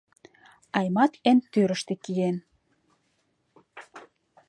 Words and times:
Аймат 0.77 1.13
эн 1.29 1.37
тӱрыштӧ 1.51 1.93
киен. 2.03 2.37